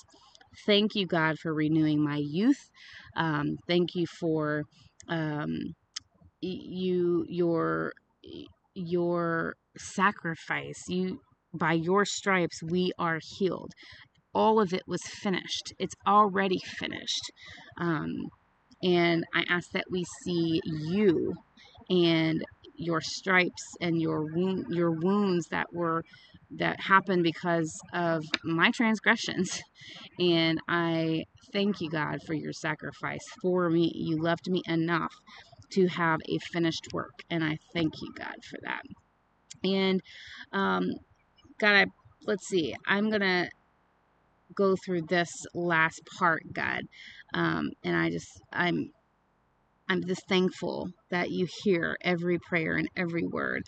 Thank 0.66 0.95
you, 0.95 1.06
God, 1.06 1.38
for 1.38 1.52
renewing 1.52 2.02
my 2.02 2.16
youth. 2.16 2.71
Um, 3.16 3.56
thank 3.66 3.95
you 3.95 4.06
for 4.06 4.62
um, 5.09 5.75
you 6.40 7.25
your 7.28 7.92
your 8.76 9.56
sacrifice. 9.76 10.83
You 10.88 11.21
by 11.52 11.73
your 11.73 12.04
stripes 12.04 12.62
we 12.62 12.92
are 12.99 13.18
healed. 13.38 13.73
All 14.35 14.61
of 14.61 14.75
it 14.75 14.83
was 14.87 15.02
finished. 15.02 15.73
It's 15.78 15.95
already 16.06 16.59
finished. 16.78 17.33
Um, 17.80 18.12
and 18.83 19.25
I 19.35 19.45
ask 19.49 19.71
that 19.73 19.87
we 19.90 20.04
see 20.25 20.61
you 20.64 21.35
and 21.88 22.45
your 22.75 23.00
stripes 23.00 23.64
and 23.80 24.00
your 24.00 24.23
wound, 24.35 24.66
your 24.68 24.90
wounds 24.90 25.47
that 25.50 25.73
were 25.73 26.04
that 26.50 26.80
happened 26.80 27.22
because 27.22 27.72
of 27.92 28.24
my 28.44 28.70
transgressions. 28.70 29.60
And 30.18 30.58
I 30.66 31.24
thank 31.52 31.80
you, 31.80 31.90
God, 31.90 32.18
for 32.26 32.32
your 32.32 32.52
sacrifice 32.52 33.24
for 33.42 33.68
me. 33.68 33.92
You 33.94 34.16
loved 34.16 34.50
me 34.50 34.62
enough 34.66 35.12
to 35.72 35.86
have 35.88 36.20
a 36.28 36.38
finished 36.52 36.88
work. 36.92 37.12
And 37.30 37.44
I 37.44 37.58
thank 37.74 37.92
you, 38.00 38.12
God, 38.16 38.34
for 38.48 38.58
that. 38.62 38.82
And 39.62 40.00
um, 40.52 40.90
God, 41.58 41.74
I, 41.74 41.86
let's 42.26 42.46
see, 42.48 42.74
I'm 42.86 43.10
going 43.10 43.20
to 43.20 43.48
go 44.54 44.76
through 44.84 45.02
this 45.02 45.30
last 45.54 46.00
part, 46.18 46.42
God. 46.52 46.80
Um, 47.34 47.70
and 47.84 47.96
I 47.96 48.10
just, 48.10 48.28
I'm, 48.52 48.90
I'm 49.88 50.02
just 50.04 50.22
thankful 50.28 50.90
that 51.10 51.30
you 51.30 51.46
hear 51.62 51.96
every 52.00 52.38
prayer 52.38 52.76
and 52.76 52.88
every 52.96 53.24
word. 53.26 53.62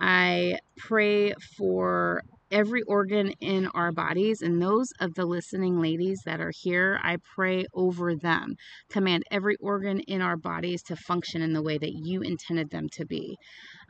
I 0.00 0.58
pray 0.76 1.32
for 1.56 2.22
every 2.50 2.82
organ 2.82 3.30
in 3.40 3.66
our 3.74 3.92
bodies 3.92 4.40
and 4.40 4.62
those 4.62 4.88
of 5.00 5.14
the 5.14 5.26
listening 5.26 5.78
ladies 5.80 6.18
that 6.24 6.40
are 6.40 6.52
here 6.62 6.98
i 7.02 7.16
pray 7.34 7.66
over 7.74 8.14
them. 8.14 8.54
Command 8.88 9.22
every 9.30 9.56
organ 9.60 10.00
in 10.00 10.22
our 10.22 10.36
bodies 10.36 10.82
to 10.84 10.96
function 10.96 11.42
in 11.42 11.52
the 11.52 11.62
way 11.62 11.76
that 11.76 11.92
you 11.92 12.22
intended 12.22 12.70
them 12.70 12.88
to 12.92 13.04
be. 13.04 13.36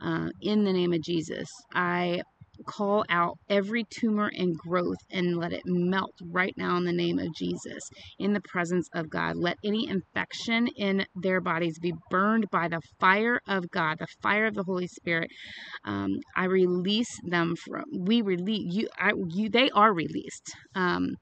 Uh, 0.01 0.29
in 0.41 0.63
the 0.65 0.73
name 0.73 0.93
of 0.93 1.01
jesus 1.01 1.49
i 1.73 2.21
call 2.65 3.05
out 3.09 3.37
every 3.49 3.85
tumor 3.89 4.31
and 4.33 4.57
growth 4.57 4.97
and 5.11 5.37
let 5.37 5.53
it 5.53 5.63
melt 5.65 6.13
right 6.31 6.53
now 6.57 6.77
in 6.77 6.85
the 6.85 6.93
name 6.93 7.19
of 7.19 7.33
Jesus 7.37 7.83
in 8.17 8.33
the 8.33 8.41
presence 8.41 8.87
of 8.93 9.09
God. 9.09 9.35
Let 9.35 9.57
any 9.63 9.87
infection 9.87 10.67
in 10.75 11.05
their 11.15 11.41
bodies 11.41 11.79
be 11.79 11.93
burned 12.09 12.45
by 12.51 12.67
the 12.67 12.81
fire 12.99 13.39
of 13.47 13.69
God, 13.71 13.97
the 13.99 14.07
fire 14.21 14.45
of 14.45 14.55
the 14.55 14.63
Holy 14.63 14.87
Spirit. 14.87 15.29
Um, 15.85 16.17
I 16.35 16.45
release 16.45 17.19
them 17.23 17.55
from, 17.55 17.83
we 17.97 18.21
release, 18.21 18.73
you, 18.73 18.87
I, 18.97 19.13
you 19.29 19.49
they 19.49 19.69
are 19.71 19.93
released. 19.93 20.53
Um, 20.75 21.15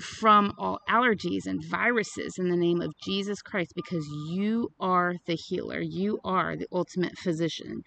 from 0.00 0.52
all 0.58 0.78
allergies 0.88 1.46
and 1.46 1.62
viruses 1.68 2.32
in 2.38 2.48
the 2.48 2.56
name 2.56 2.80
of 2.80 2.90
Jesus 3.04 3.42
Christ 3.42 3.72
because 3.74 4.06
you 4.30 4.70
are 4.80 5.14
the 5.26 5.36
healer. 5.48 5.80
You 5.80 6.18
are 6.24 6.56
the 6.56 6.66
ultimate 6.72 7.18
physician. 7.18 7.82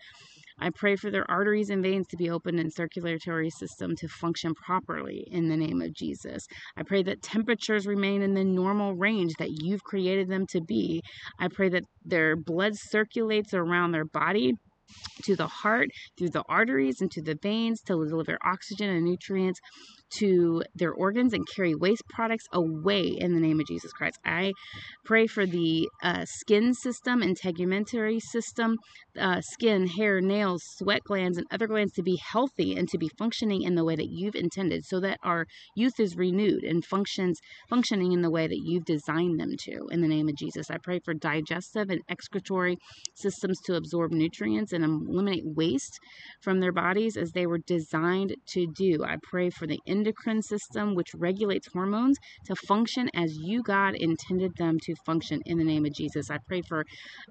I 0.60 0.70
pray 0.70 0.96
for 0.96 1.10
their 1.10 1.30
arteries 1.30 1.70
and 1.70 1.84
veins 1.84 2.08
to 2.08 2.18
be 2.18 2.30
open 2.30 2.60
and 2.60 2.72
circulatory 2.72 3.50
system 3.50 3.96
to 3.98 4.08
function 4.08 4.54
properly 4.54 5.28
in 5.32 5.50
the 5.50 5.58
name 5.58 5.82
of 5.82 5.94
Jesus. 5.94 6.46
I 6.78 6.84
pray 6.84 7.04
that 7.04 7.22
temperatures 7.22 7.88
remain 7.88 8.22
in 8.22 8.34
the 8.34 8.44
normal 8.44 8.94
range 8.96 9.34
that 9.40 9.50
you've 9.62 9.84
created 9.84 10.30
them 10.30 10.46
to 10.48 10.62
be. 10.62 11.02
I 11.40 11.48
pray 11.48 11.70
that 11.70 11.84
their 12.04 12.36
blood 12.36 12.74
circulates 12.76 13.54
around 13.54 13.92
their 13.92 14.06
body 14.06 14.54
to 15.24 15.36
the 15.36 15.48
heart, 15.48 15.88
through 16.18 16.30
the 16.30 16.44
arteries, 16.48 17.02
and 17.02 17.10
to 17.12 17.22
the 17.22 17.38
veins 17.42 17.82
to 17.82 17.94
deliver 18.06 18.38
oxygen 18.44 18.90
and 18.90 19.06
nutrients 19.06 19.60
to 20.20 20.64
their 20.76 20.94
organs 20.94 21.34
and 21.34 21.48
carry 21.56 21.76
waste 21.76 22.04
products 22.10 22.46
away 22.54 23.08
in 23.08 23.34
the 23.34 23.42
name 23.42 23.60
of 23.60 23.68
Jesus 23.68 23.92
Christ. 23.92 24.20
I 24.26 24.54
pray 25.06 25.28
for 25.28 25.46
the 25.46 25.90
uh, 26.02 26.26
skin 26.26 26.74
system, 26.74 27.22
integumentary 27.22 28.20
system, 28.22 28.78
uh, 29.20 29.42
skin, 29.42 29.88
hair, 29.88 30.22
nails, 30.22 30.62
sweat 30.78 31.04
glands, 31.04 31.38
and 31.38 31.48
other 31.52 31.68
glands 31.68 31.94
to 31.94 32.04
be 32.04 32.20
healthy 32.32 32.76
and 32.76 32.88
to 32.90 32.98
be 32.98 33.10
functioning 33.18 33.64
in 33.64 33.76
the 33.76 33.86
way 33.86 33.96
that 33.96 34.10
you've 34.10 34.36
intended, 34.36 34.84
so 34.86 35.00
that 35.00 35.18
our 35.24 35.46
youth 35.76 36.00
is 36.00 36.16
renewed 36.16 36.64
and 36.64 36.86
functions 36.86 37.40
functioning 37.70 38.12
in 38.12 38.22
the 38.22 38.32
way 38.32 38.48
that 38.48 38.62
you've 38.64 38.86
designed 38.86 39.40
them 39.40 39.52
to. 39.60 39.88
In 39.92 40.02
the 40.02 40.08
name 40.08 40.30
of 40.30 40.36
Jesus, 40.36 40.70
I 40.70 40.78
pray 40.78 41.00
for 41.04 41.14
digestive 41.14 41.90
and 41.90 42.02
excretory 42.10 42.78
systems 43.16 43.60
to 43.66 43.76
absorb 43.76 44.12
nutrients 44.12 44.74
and 44.74 44.84
eliminate 44.84 45.44
waste 45.46 46.00
from 46.42 46.60
their 46.60 46.72
bodies 46.72 47.18
as 47.18 47.32
they 47.32 47.46
were 47.46 47.60
designed 47.60 48.36
to 48.48 48.68
do. 48.76 49.04
I 49.04 49.18
pray 49.24 49.50
for 49.50 49.68
the 49.68 49.80
endocrine 50.04 50.42
system, 50.42 50.96
which 50.96 51.14
regulates 51.16 51.70
hormones, 51.74 52.18
to 52.46 52.56
function 52.56 53.10
as 53.16 53.32
you, 53.38 53.64
God, 53.64 53.96
intended 53.96 54.52
them 54.58 54.78
to 54.84 54.94
function 55.06 55.40
in 55.46 55.58
the 55.58 55.64
name 55.64 55.86
of 55.86 55.94
Jesus. 55.94 56.30
I 56.30 56.38
pray 56.48 56.62
for 56.68 56.84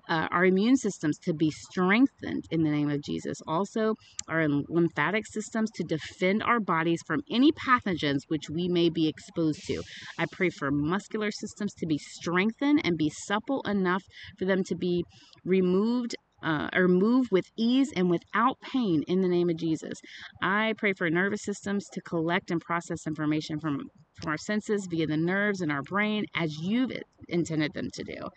uh, 0.08 0.28
our 0.30 0.46
immune 0.46 0.76
systems 0.76 1.18
to 1.24 1.34
be 1.34 1.50
strengthened 1.50 2.44
in 2.50 2.62
the 2.62 2.70
name 2.70 2.90
of 2.90 3.02
Jesus. 3.02 3.38
Also, 3.46 3.94
our 4.28 4.48
lymphatic 4.48 5.26
systems 5.26 5.70
to 5.72 5.84
defend 5.84 6.42
our 6.42 6.60
bodies 6.60 7.00
from 7.06 7.20
any 7.30 7.52
pathogens 7.52 8.20
which 8.28 8.48
we 8.48 8.68
may 8.68 8.88
be 8.88 9.06
exposed 9.08 9.60
to. 9.66 9.82
I 10.18 10.26
pray 10.32 10.48
for 10.48 10.70
muscular 10.70 11.30
systems 11.30 11.74
to 11.74 11.86
be 11.86 11.98
strengthened 11.98 12.80
and 12.84 12.96
be 12.96 13.10
supple 13.10 13.62
enough 13.62 14.02
for 14.38 14.46
them 14.46 14.64
to 14.64 14.74
be 14.74 15.04
removed 15.44 16.14
uh, 16.42 16.68
or 16.74 16.88
move 16.88 17.28
with 17.30 17.46
ease 17.56 17.92
and 17.94 18.10
without 18.10 18.58
pain 18.60 19.02
in 19.06 19.20
the 19.22 19.28
name 19.28 19.50
of 19.50 19.56
Jesus. 19.56 20.00
I 20.42 20.74
pray 20.78 20.92
for 20.92 21.08
nervous 21.10 21.42
systems 21.42 21.86
to 21.92 22.00
collect 22.00 22.50
and 22.50 22.60
process 22.60 23.06
information 23.06 23.60
from, 23.60 23.90
from 24.20 24.30
our 24.30 24.38
senses 24.38 24.86
via 24.90 25.06
the 25.06 25.16
nerves 25.16 25.60
in 25.60 25.70
our 25.70 25.82
brain 25.82 26.26
as 26.34 26.58
you've 26.58 26.92
intended 27.28 27.72
them 27.74 27.88
to 27.94 28.04
do. 28.04 28.28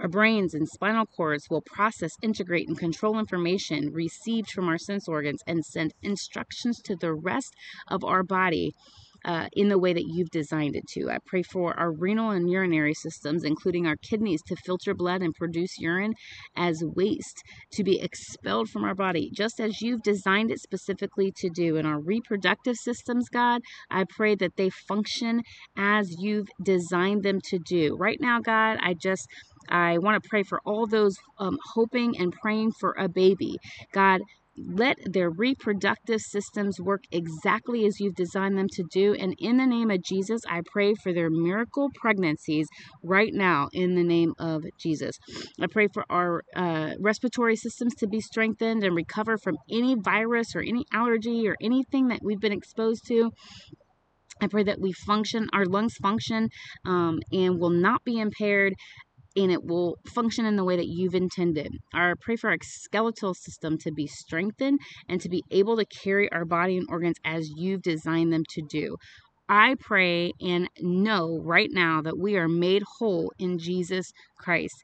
Our 0.00 0.08
brains 0.08 0.52
and 0.52 0.68
spinal 0.68 1.06
cords 1.06 1.48
will 1.48 1.62
process, 1.62 2.12
integrate, 2.22 2.68
and 2.68 2.76
control 2.76 3.18
information 3.18 3.90
received 3.92 4.50
from 4.50 4.68
our 4.68 4.78
sense 4.78 5.08
organs 5.08 5.42
and 5.46 5.64
send 5.64 5.94
instructions 6.02 6.80
to 6.82 6.96
the 6.96 7.14
rest 7.14 7.54
of 7.88 8.04
our 8.04 8.22
body 8.22 8.72
uh, 9.24 9.48
in 9.52 9.68
the 9.68 9.78
way 9.78 9.92
that 9.92 10.04
you've 10.06 10.30
designed 10.30 10.76
it 10.76 10.86
to. 10.88 11.10
I 11.10 11.18
pray 11.26 11.42
for 11.42 11.78
our 11.78 11.92
renal 11.92 12.30
and 12.30 12.50
urinary 12.50 12.94
systems, 12.94 13.44
including 13.44 13.86
our 13.86 13.96
kidneys, 13.96 14.42
to 14.48 14.56
filter 14.56 14.94
blood 14.94 15.22
and 15.22 15.34
produce 15.34 15.78
urine 15.78 16.14
as 16.56 16.82
waste 16.96 17.42
to 17.72 17.84
be 17.84 18.00
expelled 18.00 18.68
from 18.68 18.84
our 18.84 18.94
body, 18.94 19.30
just 19.34 19.60
as 19.60 19.80
you've 19.80 20.02
designed 20.02 20.50
it 20.50 20.60
specifically 20.60 21.32
to 21.36 21.48
do. 21.48 21.76
In 21.76 21.86
our 21.86 22.00
reproductive 22.00 22.76
systems, 22.76 23.28
God, 23.28 23.62
I 23.90 24.04
pray 24.08 24.34
that 24.36 24.56
they 24.56 24.70
function 24.70 25.42
as 25.76 26.14
you've 26.18 26.48
designed 26.62 27.22
them 27.22 27.40
to 27.50 27.58
do. 27.58 27.96
Right 27.96 28.18
now, 28.20 28.40
God, 28.40 28.78
I 28.80 28.94
just 28.94 29.26
I 29.68 29.98
want 29.98 30.22
to 30.22 30.28
pray 30.28 30.42
for 30.42 30.60
all 30.64 30.86
those 30.86 31.16
um, 31.38 31.58
hoping 31.74 32.18
and 32.18 32.32
praying 32.32 32.72
for 32.80 32.94
a 32.98 33.08
baby. 33.08 33.56
God, 33.92 34.20
let 34.56 34.96
their 35.04 35.30
reproductive 35.30 36.20
systems 36.20 36.80
work 36.80 37.02
exactly 37.10 37.86
as 37.86 37.98
you've 38.00 38.14
designed 38.14 38.58
them 38.58 38.68
to 38.72 38.84
do. 38.92 39.14
And 39.14 39.34
in 39.38 39.56
the 39.56 39.66
name 39.66 39.90
of 39.90 40.02
Jesus, 40.02 40.42
I 40.48 40.60
pray 40.72 40.94
for 41.02 41.12
their 41.12 41.30
miracle 41.30 41.88
pregnancies 41.94 42.66
right 43.02 43.32
now 43.32 43.68
in 43.72 43.94
the 43.94 44.04
name 44.04 44.34
of 44.38 44.62
Jesus. 44.78 45.16
I 45.60 45.66
pray 45.70 45.88
for 45.92 46.04
our 46.10 46.42
uh, 46.54 46.94
respiratory 47.00 47.56
systems 47.56 47.94
to 47.96 48.06
be 48.06 48.20
strengthened 48.20 48.84
and 48.84 48.94
recover 48.94 49.38
from 49.38 49.56
any 49.70 49.96
virus 50.02 50.54
or 50.54 50.60
any 50.60 50.84
allergy 50.92 51.48
or 51.48 51.56
anything 51.62 52.08
that 52.08 52.20
we've 52.22 52.40
been 52.40 52.52
exposed 52.52 53.06
to. 53.08 53.30
I 54.40 54.48
pray 54.48 54.64
that 54.64 54.80
we 54.80 54.92
function, 54.92 55.48
our 55.52 55.64
lungs 55.64 55.94
function, 56.02 56.48
um, 56.84 57.20
and 57.30 57.60
will 57.60 57.70
not 57.70 58.02
be 58.04 58.18
impaired 58.18 58.74
and 59.36 59.50
it 59.50 59.64
will 59.64 59.96
function 60.14 60.44
in 60.44 60.56
the 60.56 60.64
way 60.64 60.76
that 60.76 60.88
you've 60.88 61.14
intended. 61.14 61.72
I 61.92 62.12
pray 62.20 62.36
for 62.36 62.50
our 62.50 62.58
skeletal 62.62 63.34
system 63.34 63.78
to 63.78 63.92
be 63.92 64.06
strengthened 64.06 64.80
and 65.08 65.20
to 65.20 65.28
be 65.28 65.42
able 65.50 65.76
to 65.76 65.84
carry 66.02 66.30
our 66.32 66.44
body 66.44 66.76
and 66.76 66.86
organs 66.90 67.16
as 67.24 67.48
you've 67.56 67.82
designed 67.82 68.32
them 68.32 68.44
to 68.50 68.62
do. 68.68 68.96
I 69.48 69.74
pray 69.80 70.32
and 70.40 70.68
know 70.80 71.40
right 71.44 71.68
now 71.70 72.00
that 72.02 72.18
we 72.18 72.36
are 72.36 72.48
made 72.48 72.82
whole 72.98 73.32
in 73.38 73.58
Jesus 73.58 74.10
Christ. 74.38 74.74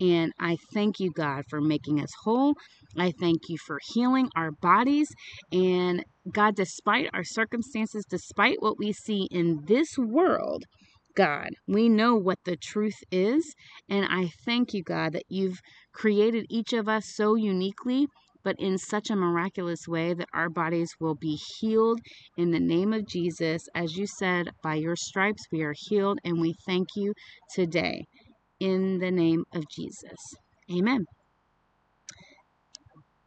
And 0.00 0.32
I 0.40 0.56
thank 0.72 0.98
you, 0.98 1.10
God, 1.14 1.44
for 1.48 1.60
making 1.60 2.00
us 2.00 2.10
whole. 2.24 2.54
I 2.96 3.12
thank 3.20 3.42
you 3.48 3.56
for 3.66 3.78
healing 3.92 4.28
our 4.36 4.50
bodies. 4.50 5.08
And 5.52 6.04
God, 6.32 6.56
despite 6.56 7.10
our 7.12 7.24
circumstances, 7.24 8.04
despite 8.08 8.56
what 8.60 8.78
we 8.78 8.92
see 8.92 9.28
in 9.30 9.64
this 9.66 9.98
world, 9.98 10.64
God. 11.14 11.50
We 11.66 11.88
know 11.88 12.16
what 12.16 12.38
the 12.44 12.56
truth 12.56 12.98
is. 13.10 13.54
And 13.88 14.06
I 14.08 14.30
thank 14.44 14.74
you, 14.74 14.82
God, 14.82 15.12
that 15.12 15.24
you've 15.28 15.60
created 15.92 16.46
each 16.50 16.72
of 16.72 16.88
us 16.88 17.06
so 17.14 17.34
uniquely, 17.34 18.06
but 18.42 18.56
in 18.58 18.78
such 18.78 19.10
a 19.10 19.16
miraculous 19.16 19.88
way 19.88 20.14
that 20.14 20.28
our 20.34 20.50
bodies 20.50 20.90
will 21.00 21.14
be 21.14 21.38
healed 21.58 22.00
in 22.36 22.50
the 22.50 22.60
name 22.60 22.92
of 22.92 23.06
Jesus. 23.06 23.68
As 23.74 23.96
you 23.96 24.06
said, 24.06 24.50
by 24.62 24.74
your 24.74 24.96
stripes 24.96 25.44
we 25.50 25.62
are 25.62 25.74
healed, 25.76 26.18
and 26.24 26.40
we 26.40 26.54
thank 26.66 26.88
you 26.96 27.14
today 27.54 28.04
in 28.60 28.98
the 28.98 29.10
name 29.10 29.44
of 29.54 29.64
Jesus. 29.68 30.18
Amen. 30.70 31.04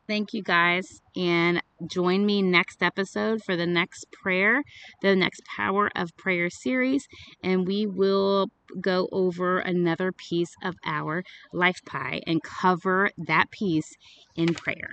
Thank 0.07 0.33
you 0.33 0.41
guys. 0.41 1.01
And 1.17 1.61
join 1.85 2.25
me 2.25 2.41
next 2.41 2.81
episode 2.81 3.43
for 3.43 3.57
the 3.57 3.65
next 3.65 4.05
prayer, 4.11 4.63
the 5.01 5.15
next 5.15 5.41
Power 5.45 5.91
of 5.95 6.15
Prayer 6.17 6.49
series. 6.49 7.07
And 7.43 7.67
we 7.67 7.85
will 7.85 8.47
go 8.79 9.09
over 9.11 9.59
another 9.59 10.13
piece 10.13 10.53
of 10.63 10.75
our 10.85 11.23
life 11.51 11.79
pie 11.85 12.21
and 12.25 12.41
cover 12.41 13.11
that 13.17 13.51
piece 13.51 13.93
in 14.35 14.53
prayer. 14.53 14.91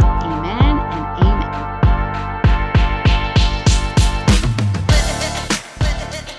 Amen 0.00 0.78
and 0.78 1.18
amen. 1.22 1.80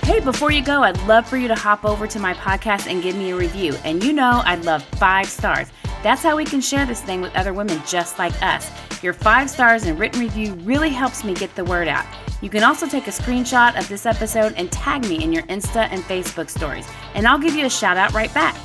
Hey, 0.03 0.19
before 0.19 0.51
you 0.51 0.63
go, 0.63 0.83
I'd 0.83 1.01
love 1.03 1.27
for 1.27 1.37
you 1.37 1.47
to 1.47 1.55
hop 1.55 1.85
over 1.85 2.07
to 2.07 2.19
my 2.19 2.33
podcast 2.35 2.89
and 2.89 3.03
give 3.03 3.15
me 3.15 3.31
a 3.31 3.35
review. 3.35 3.75
And 3.83 4.03
you 4.03 4.13
know, 4.13 4.41
I'd 4.45 4.65
love 4.65 4.83
five 4.83 5.27
stars. 5.27 5.67
That's 6.05 6.21
how 6.21 6.37
we 6.37 6.45
can 6.45 6.61
share 6.61 6.85
this 6.85 7.01
thing 7.01 7.19
with 7.19 7.35
other 7.35 7.51
women 7.51 7.81
just 7.87 8.19
like 8.19 8.39
us. 8.43 8.69
Your 9.01 9.11
five 9.11 9.49
stars 9.49 9.85
and 9.85 9.97
written 9.97 10.19
review 10.19 10.53
really 10.57 10.91
helps 10.91 11.23
me 11.23 11.33
get 11.33 11.55
the 11.55 11.65
word 11.65 11.87
out. 11.87 12.05
You 12.43 12.49
can 12.51 12.63
also 12.63 12.87
take 12.87 13.07
a 13.07 13.09
screenshot 13.09 13.75
of 13.75 13.89
this 13.89 14.05
episode 14.05 14.53
and 14.55 14.71
tag 14.71 15.01
me 15.09 15.23
in 15.23 15.33
your 15.33 15.41
Insta 15.47 15.87
and 15.89 16.03
Facebook 16.03 16.51
stories, 16.51 16.87
and 17.15 17.27
I'll 17.27 17.39
give 17.39 17.55
you 17.55 17.65
a 17.65 17.71
shout 17.71 17.97
out 17.97 18.13
right 18.13 18.31
back. 18.35 18.55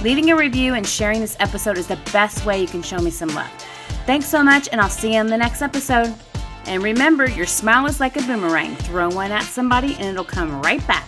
Leaving 0.00 0.30
a 0.30 0.36
review 0.36 0.72
and 0.72 0.86
sharing 0.86 1.20
this 1.20 1.36
episode 1.38 1.76
is 1.76 1.86
the 1.86 2.00
best 2.14 2.46
way 2.46 2.62
you 2.62 2.66
can 2.66 2.80
show 2.80 2.98
me 2.98 3.10
some 3.10 3.28
love. 3.34 3.50
Thanks 4.06 4.24
so 4.24 4.42
much, 4.42 4.70
and 4.72 4.80
I'll 4.80 4.88
see 4.88 5.12
you 5.12 5.20
in 5.20 5.26
the 5.26 5.36
next 5.36 5.60
episode. 5.60 6.14
And 6.64 6.82
remember, 6.82 7.28
your 7.28 7.44
smile 7.44 7.84
is 7.84 8.00
like 8.00 8.16
a 8.16 8.22
boomerang. 8.22 8.74
Throw 8.74 9.10
one 9.10 9.32
at 9.32 9.42
somebody, 9.42 9.96
and 9.96 10.04
it'll 10.06 10.24
come 10.24 10.62
right 10.62 10.84
back. 10.86 11.06